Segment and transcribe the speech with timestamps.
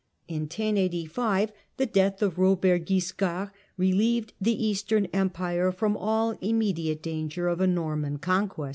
[0.27, 7.47] In 1085 the death of Kobert Guiscard relieved the Eastern Empire from all immediate danger
[7.47, 8.69] of a Norman conquest.